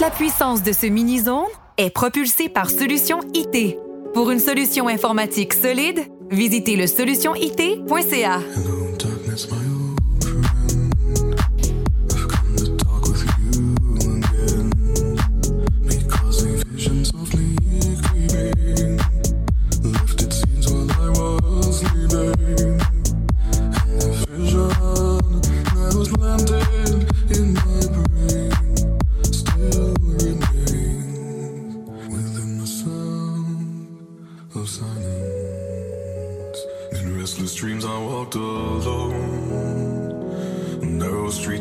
[0.00, 1.44] la puissance de ce mini-zone
[1.76, 3.76] est propulsée par Solution IT.
[4.14, 6.00] Pour une solution informatique solide,
[6.30, 8.40] visitez le solutionit.ca.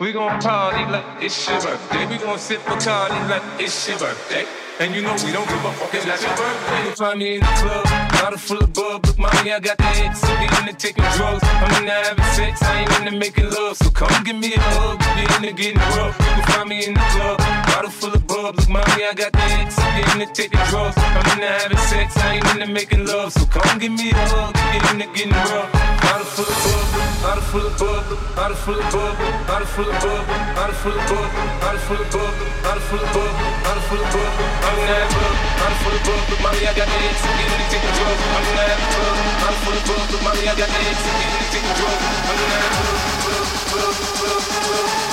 [0.00, 2.06] We gon' party like it's your birthday.
[2.06, 4.46] We gon' sip a Bacardi like it's your birthday.
[4.80, 6.88] And you know we don't give a fuck, it's like your birthday.
[6.88, 7.84] You find me in the club,
[8.16, 9.04] bottle full of bub.
[9.04, 10.22] Look, mommy, I got the X.
[10.22, 11.44] So get into taking drugs.
[11.44, 13.76] I'm into having sex, I ain't into making love.
[13.76, 16.16] So come give me a hug, get into getting rough.
[16.16, 17.36] You can find me in the club,
[17.70, 18.56] bottle full of bub.
[18.56, 19.76] Look, mommy, I got the X.
[19.76, 20.96] So get into taking drugs.
[20.98, 23.32] I'm into having sex, I ain't into making love.
[23.32, 25.70] So come give me a hug, get into getting rough.
[26.02, 28.04] Bottle full of bub, bottle full of bub,
[28.36, 29.14] bottle full of bub,
[29.46, 30.22] bottle full of bub,
[30.58, 32.32] bottle full of bub, bottle full of bub,
[32.64, 33.32] bottle full of bub,
[33.62, 34.32] bottle full of bub.
[34.66, 36.22] I'm in that club, bottle full of bub.
[36.30, 37.16] Look, mommy, I got the X.
[37.20, 38.22] So get into taking drugs.
[38.24, 40.04] I'm in that club, bottle full of bub.
[40.10, 40.98] Look, mommy, I got the X.
[40.98, 42.02] So get into taking drugs.
[42.30, 45.09] I'm in that club, club, club, club, club,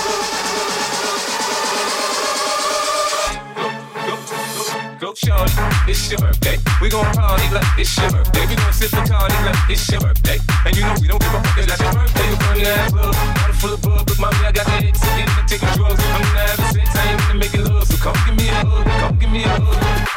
[5.28, 6.58] shorty, it's your birthday.
[6.82, 8.48] We gon' party like it's your birthday.
[8.48, 10.40] We gon' sip Bacardi like it's your birthday.
[10.66, 12.28] And you know we don't give a fuck, it's like your birthday.
[12.32, 14.08] You run that club, bottle full of bub.
[14.08, 16.00] Look, mommy, I got the into taking drugs.
[16.00, 17.88] I'm in having sex, I ain't into making love.
[17.88, 20.17] So come give me a hug, come give me a hug.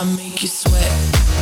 [0.00, 1.39] I make you sweat.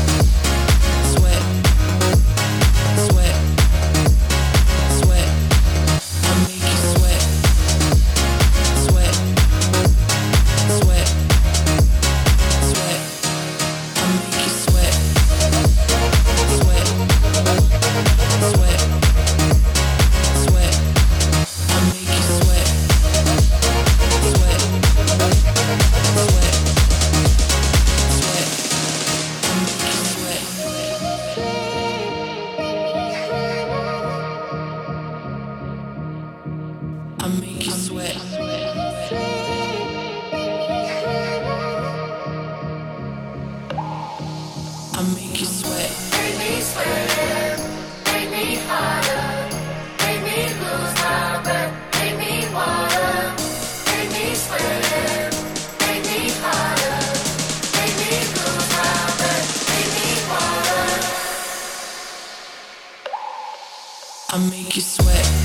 [64.30, 65.37] I make you sweat.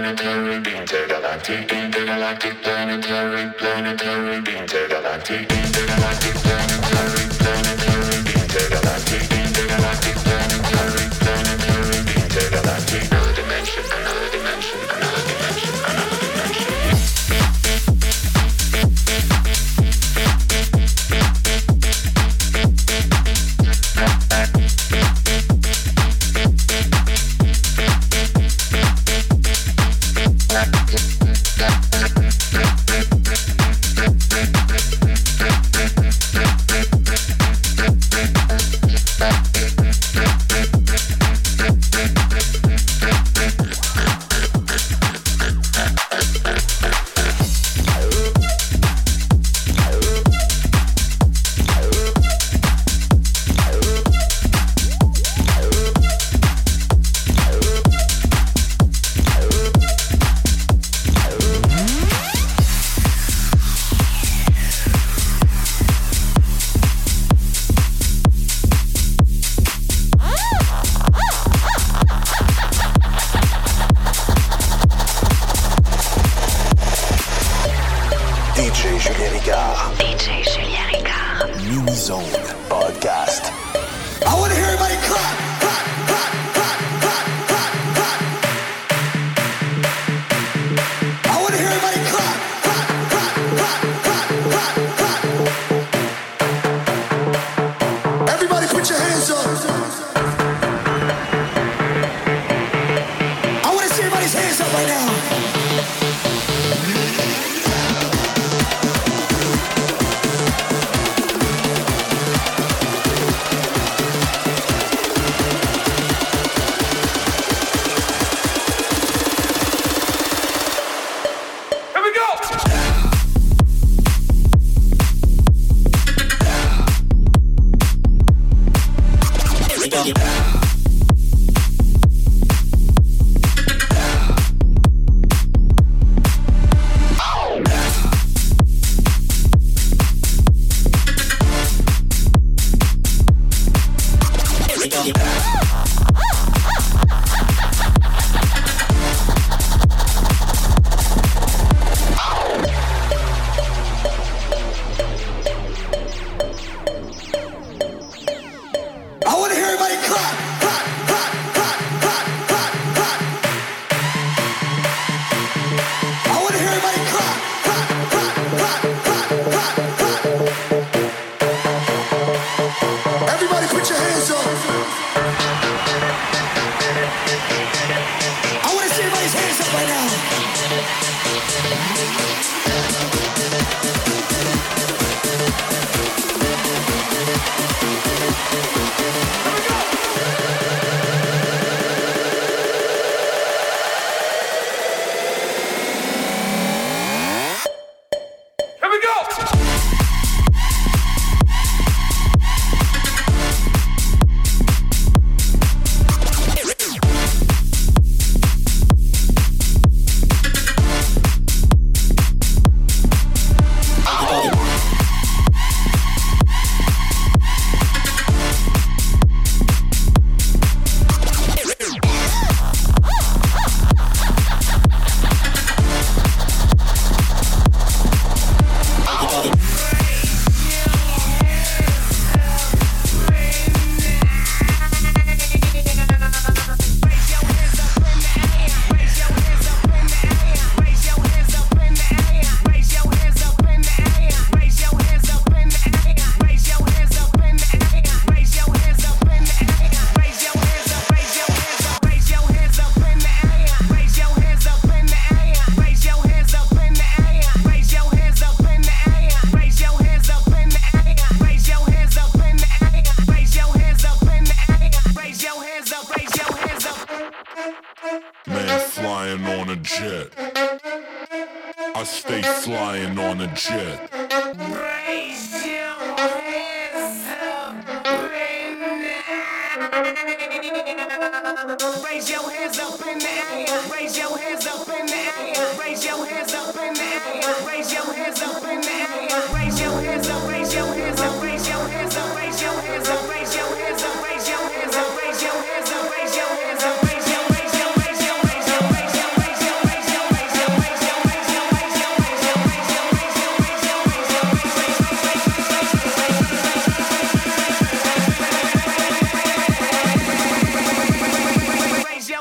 [0.00, 9.69] planetary, intergalactic, intergalactic, planetary, planetary, intergalactic, intergalactic, planetary, planetary, intergalactic, intergalactic.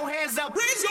[0.09, 0.55] hands up.
[0.55, 0.88] Raise your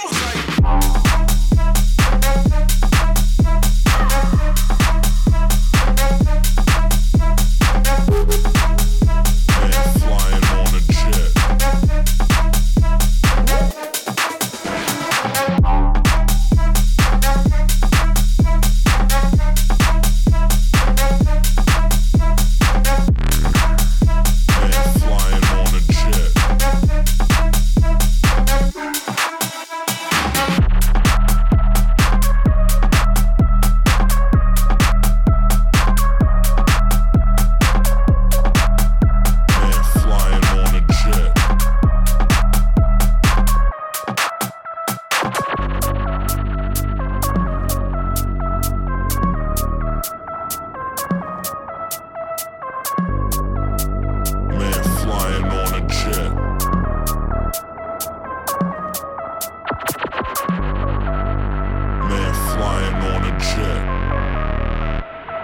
[62.58, 63.82] flying on a jet.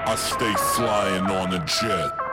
[0.09, 2.24] I stay flying on a jet.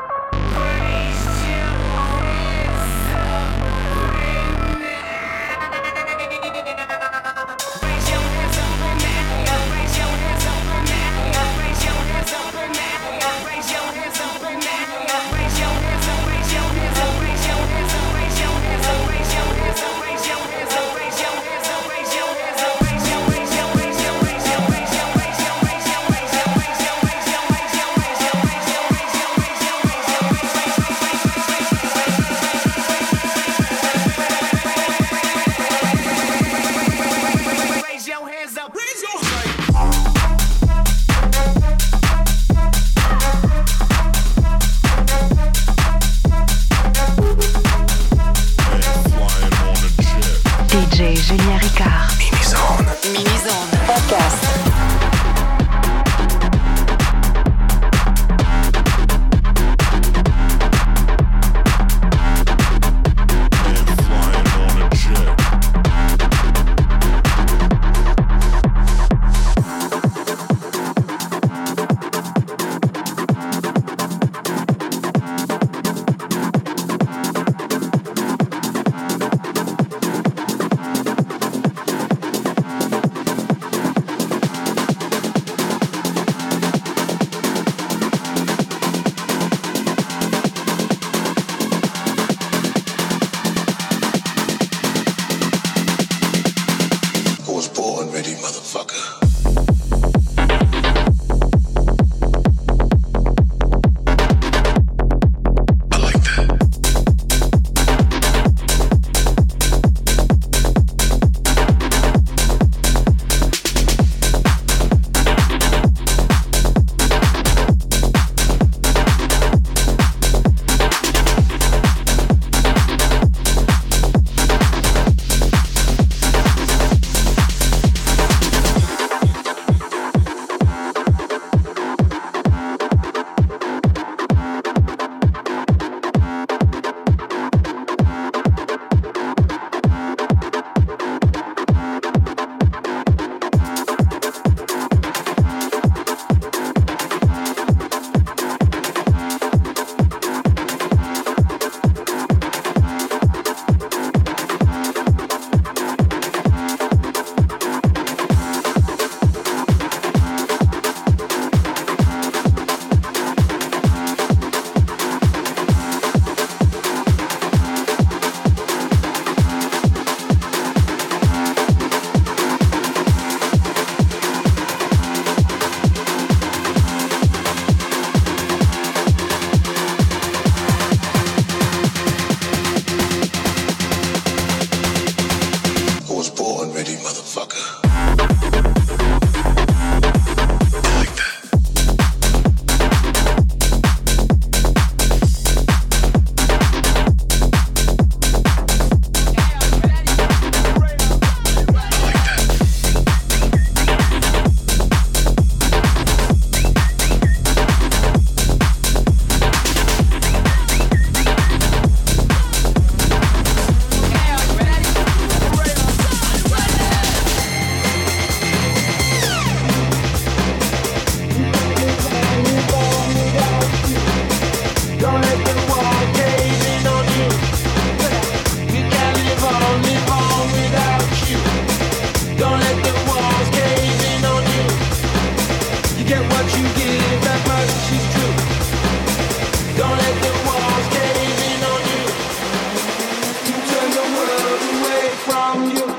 [245.51, 245.91] around you.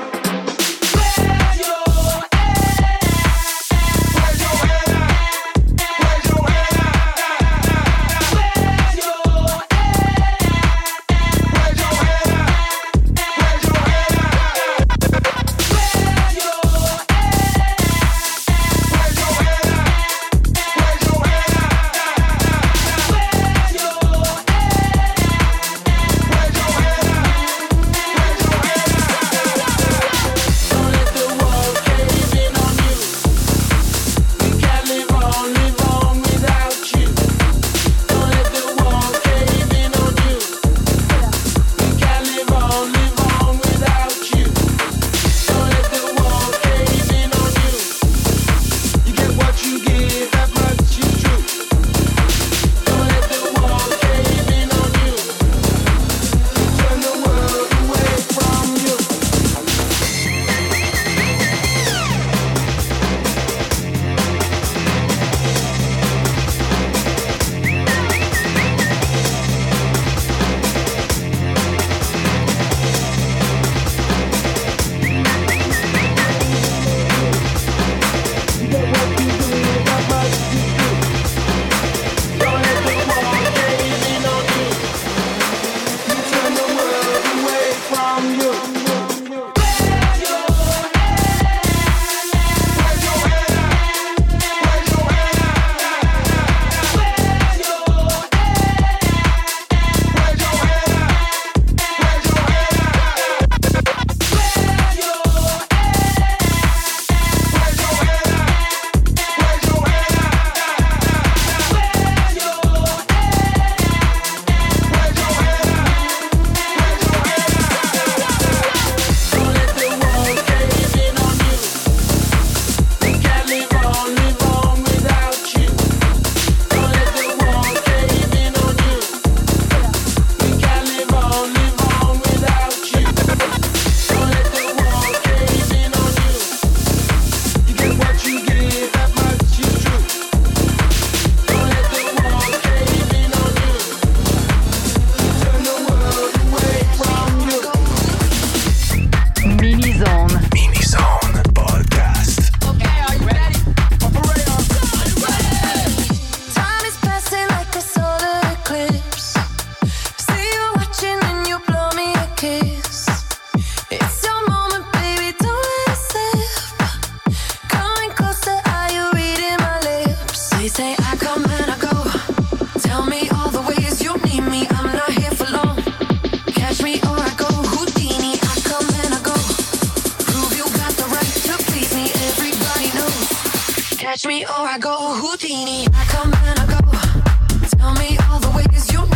[185.65, 185.87] genie.
[185.93, 187.77] I come and I go.
[187.77, 189.12] Tell me all the ways you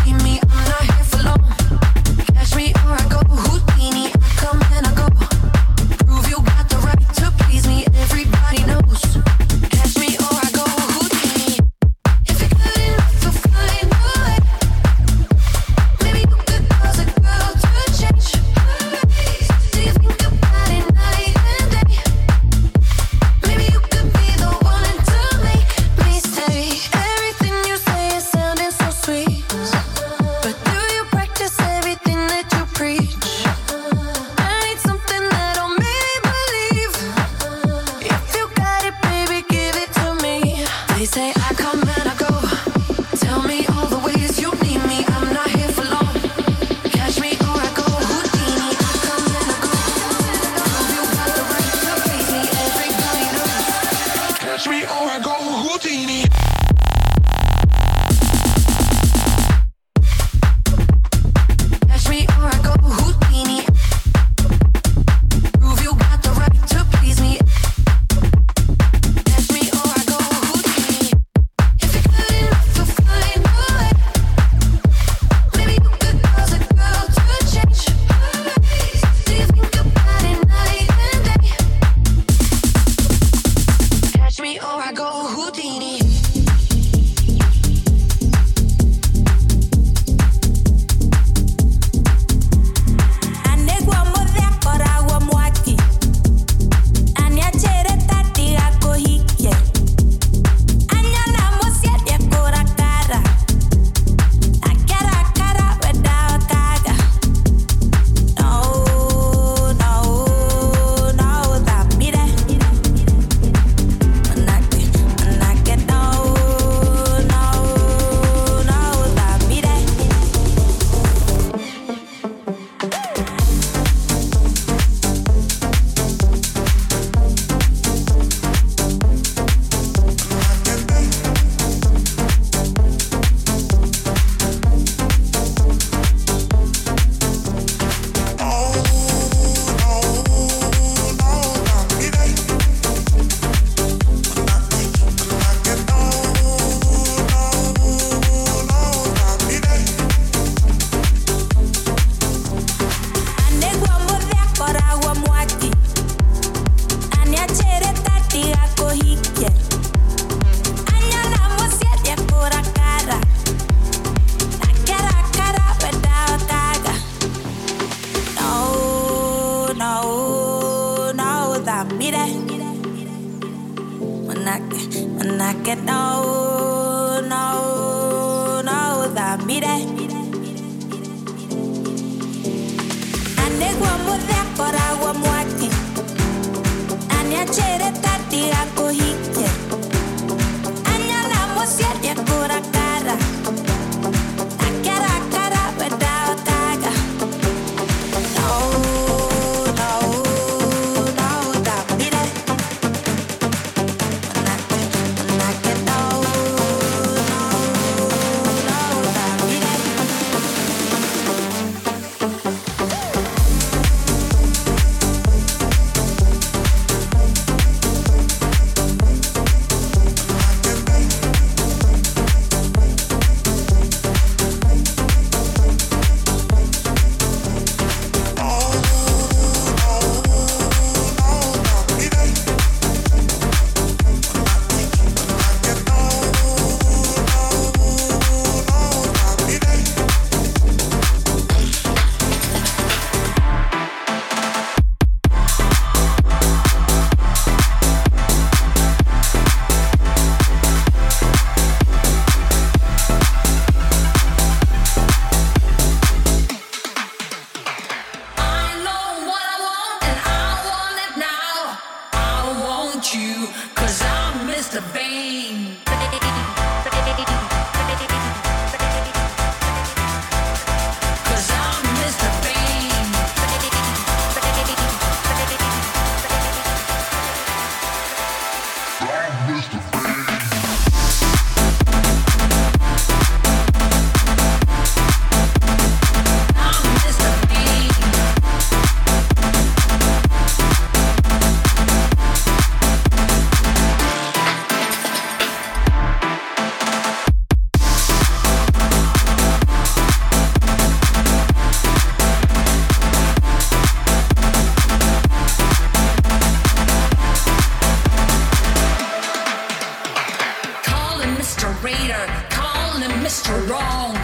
[313.27, 313.67] Mr.
[313.67, 314.16] Wrong.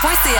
[0.00, 0.37] Conhecer